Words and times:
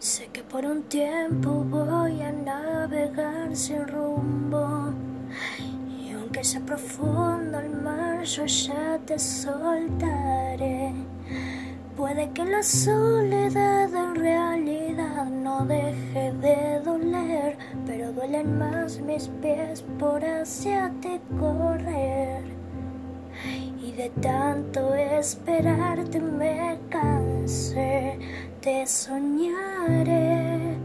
Sé 0.00 0.28
que 0.32 0.44
por 0.44 0.64
un 0.64 0.84
tiempo 0.84 1.50
voy 1.50 2.22
a 2.22 2.30
navegar 2.30 3.56
sin 3.56 3.84
rumbo. 3.88 4.92
Y 6.00 6.12
aunque 6.12 6.44
sea 6.44 6.60
profundo 6.60 7.58
el 7.58 7.70
mar, 7.70 8.22
yo 8.22 8.46
ya 8.46 9.00
te 9.04 9.18
soltaré. 9.18 10.92
Puede 11.96 12.30
que 12.30 12.44
la 12.44 12.62
soledad 12.62 13.92
en 13.92 14.14
realidad 14.14 15.26
no 15.26 15.64
deje 15.64 16.32
de 16.32 16.80
doler, 16.84 17.58
pero 17.84 18.12
duelen 18.12 18.56
más 18.56 19.00
mis 19.00 19.26
pies 19.42 19.84
por 19.98 20.24
hacia 20.24 20.92
ti 21.00 21.20
correr. 21.40 22.44
Y 23.82 23.90
de 23.92 24.10
tanto 24.22 24.94
esperarte 24.94 26.20
me 26.20 26.78
cansé, 26.88 28.16
te 28.60 28.86
soñaré, 28.86 30.76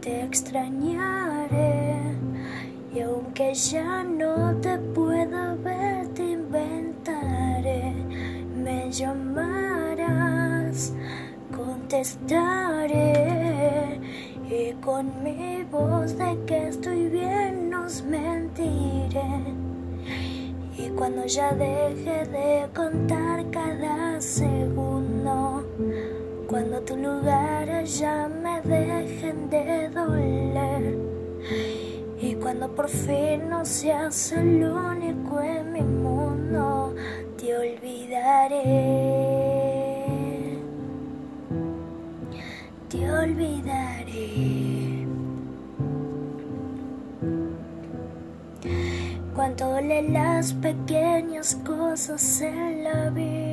te 0.00 0.22
extrañaré. 0.22 1.96
Y 2.94 3.00
aunque 3.00 3.54
ya 3.54 4.02
no 4.04 4.54
te 4.56 4.78
pueda 4.78 5.54
ver, 5.54 6.08
te 6.08 6.32
inventaré, 6.32 7.94
me 8.56 8.90
llamarás, 8.90 10.12
contestaré. 11.54 13.12
Y 14.50 14.72
con 14.82 15.22
mi 15.22 15.62
voz 15.70 16.18
de 16.18 16.38
que 16.46 16.68
estoy 16.68 17.08
bien 17.08 17.70
nos 17.70 18.02
mentiré. 18.02 19.62
Y 20.76 20.88
cuando 20.96 21.24
ya 21.26 21.52
deje 21.52 22.26
de 22.26 22.68
contar 22.74 23.50
cada 23.50 24.20
cuando 24.20 24.51
tu 26.86 26.96
lugar 26.96 27.84
ya 27.84 28.28
me 28.28 28.60
dejen 28.62 29.48
de 29.50 29.88
doler, 29.90 30.98
y 32.20 32.34
cuando 32.34 32.68
por 32.74 32.88
fin 32.88 33.48
no 33.48 33.64
seas 33.64 34.32
el 34.32 34.64
único 34.64 35.40
en 35.40 35.72
mi 35.72 35.82
mundo, 35.82 36.94
te 37.36 37.56
olvidaré, 37.56 38.60
te 42.88 43.10
olvidaré. 43.10 45.06
Cuánto 49.34 49.70
duelen 49.70 50.12
las 50.12 50.52
pequeñas 50.52 51.56
cosas 51.64 52.40
en 52.42 52.84
la 52.84 53.10
vida. 53.10 53.51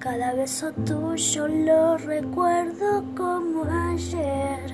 Cada 0.00 0.32
beso 0.32 0.72
tuyo 0.86 1.46
lo 1.46 1.98
recuerdo 1.98 3.04
como 3.14 3.64
ayer. 3.92 4.72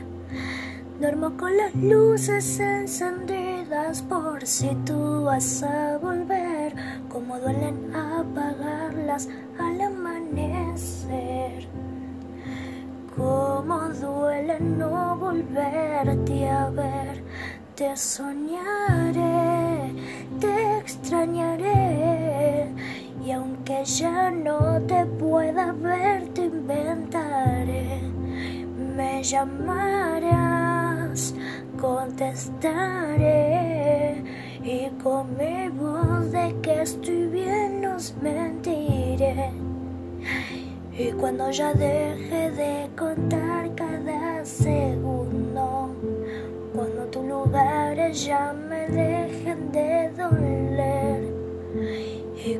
Duermo 1.00 1.36
con 1.36 1.56
las 1.56 1.74
luces 1.74 2.60
encendidas 2.60 4.02
por 4.02 4.46
si 4.46 4.68
tú 4.86 5.24
vas 5.24 5.64
a 5.64 5.98
volver. 5.98 6.74
Como 7.08 7.40
duelen 7.40 7.92
apagarlas 7.92 9.28
al 9.58 9.80
amanecer. 9.80 11.66
Como 13.16 13.80
duele 13.88 14.60
no 14.60 15.16
volverte 15.16 16.48
a 16.48 16.70
ver. 16.70 17.24
Te 17.74 17.96
soñaré, 17.96 19.92
te 20.38 20.78
extrañaré. 20.78 21.85
Aunque 23.68 23.84
ya 23.84 24.30
no 24.30 24.80
te 24.82 25.04
pueda 25.18 25.72
ver, 25.72 26.28
te 26.28 26.44
inventaré. 26.44 27.98
Me 28.94 29.24
llamarás, 29.24 31.34
contestaré. 31.80 34.22
Y 34.62 34.88
con 35.02 35.36
mi 35.36 35.68
voz 35.70 36.30
de 36.30 36.54
que 36.62 36.82
estoy 36.82 37.26
bien 37.26 37.80
nos 37.80 38.14
mentiré. 38.22 39.50
Y 40.96 41.10
cuando 41.18 41.50
ya 41.50 41.74
deje 41.74 42.52
de 42.52 42.88
contar 42.96 43.74
cada 43.74 44.44
segundo, 44.44 45.90
cuando 46.72 47.04
tus 47.06 47.24
lugares 47.24 48.24
ya 48.24 48.52
me 48.52 48.86
dejen 48.86 49.72
de 49.72 50.08
doler, 50.10 50.65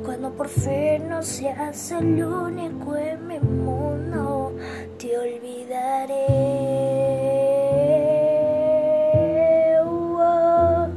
cuando 0.06 0.30
por 0.30 0.48
fin 0.48 1.08
no 1.08 1.20
seas 1.20 1.90
el 1.90 2.24
único 2.24 2.96
en 2.96 3.26
mi 3.26 3.40
mundo, 3.40 4.54
te 4.98 5.18
olvidaré. 5.18 6.26
Oh, 9.84 10.88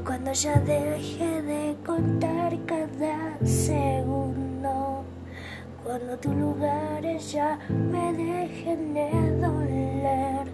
Cuando 0.07 0.31
ya 0.31 0.55
deje 0.61 1.41
de 1.41 1.75
contar 1.85 2.57
cada 2.65 3.37
segundo, 3.45 5.03
cuando 5.83 6.17
tus 6.17 6.33
lugares 6.33 7.33
ya 7.33 7.59
me 7.69 8.13
dejen 8.13 8.93
de 8.93 9.11
doler, 9.41 10.47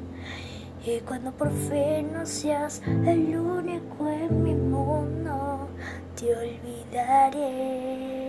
y 0.84 1.00
cuando 1.02 1.32
por 1.34 1.52
fin 1.52 2.14
no 2.14 2.26
seas 2.26 2.82
el 3.06 3.38
único 3.38 4.10
en 4.10 4.44
mi 4.44 4.56
mundo, 4.56 5.68
te 6.16 6.36
olvidaré. 6.36 8.23